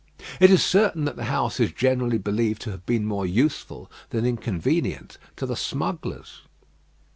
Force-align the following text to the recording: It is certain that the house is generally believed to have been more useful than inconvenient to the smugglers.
It 0.39 0.49
is 0.49 0.65
certain 0.65 1.05
that 1.05 1.15
the 1.15 1.25
house 1.25 1.59
is 1.59 1.71
generally 1.73 2.17
believed 2.17 2.63
to 2.63 2.71
have 2.71 2.87
been 2.87 3.05
more 3.05 3.23
useful 3.27 3.87
than 4.09 4.25
inconvenient 4.25 5.19
to 5.35 5.45
the 5.45 5.55
smugglers. 5.55 6.41